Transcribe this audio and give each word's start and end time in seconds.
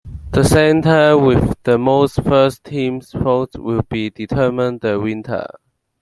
The 0.31 0.43
center 0.43 1.15
with 1.15 1.61
the 1.61 1.77
most 1.77 2.23
first-team 2.23 3.01
votes 3.01 3.55
will 3.55 3.83
be 3.83 4.09
determined 4.09 4.81
the 4.81 4.99
winner. 4.99 5.45